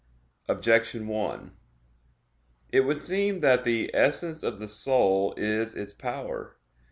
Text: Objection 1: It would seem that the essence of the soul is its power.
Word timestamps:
Objection 0.49 1.07
1: 1.07 1.51
It 2.71 2.79
would 2.79 2.99
seem 2.99 3.41
that 3.41 3.63
the 3.63 3.91
essence 3.93 4.41
of 4.41 4.57
the 4.57 4.67
soul 4.67 5.35
is 5.37 5.75
its 5.75 5.93
power. 5.93 6.57